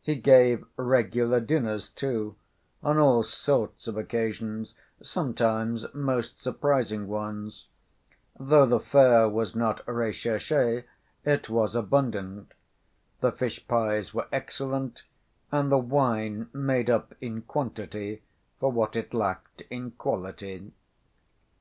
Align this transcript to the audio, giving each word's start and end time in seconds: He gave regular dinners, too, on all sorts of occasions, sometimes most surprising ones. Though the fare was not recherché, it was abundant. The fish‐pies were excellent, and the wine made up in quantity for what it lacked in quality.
He 0.00 0.14
gave 0.14 0.64
regular 0.76 1.40
dinners, 1.40 1.88
too, 1.88 2.36
on 2.84 2.98
all 2.98 3.24
sorts 3.24 3.88
of 3.88 3.96
occasions, 3.96 4.76
sometimes 5.02 5.92
most 5.92 6.40
surprising 6.40 7.08
ones. 7.08 7.66
Though 8.38 8.64
the 8.64 8.78
fare 8.78 9.28
was 9.28 9.56
not 9.56 9.84
recherché, 9.86 10.84
it 11.24 11.50
was 11.50 11.74
abundant. 11.74 12.54
The 13.20 13.32
fish‐pies 13.32 14.14
were 14.14 14.28
excellent, 14.30 15.02
and 15.50 15.72
the 15.72 15.78
wine 15.78 16.48
made 16.52 16.88
up 16.88 17.16
in 17.20 17.42
quantity 17.42 18.22
for 18.60 18.70
what 18.70 18.94
it 18.94 19.12
lacked 19.12 19.62
in 19.62 19.90
quality. 19.90 20.70